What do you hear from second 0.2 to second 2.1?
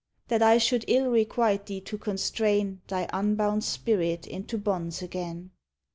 That I should ill requite thee to